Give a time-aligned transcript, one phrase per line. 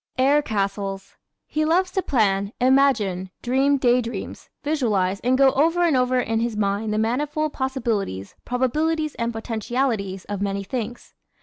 [0.17, 1.13] Air Castles¶
[1.45, 6.39] He loves to plan, imagine, dream day dreams, visualize and go over and over in
[6.39, 11.13] his mind the manifold possibilities, probabilities and potentialities of many things.